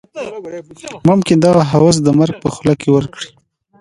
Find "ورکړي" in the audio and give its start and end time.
2.91-3.29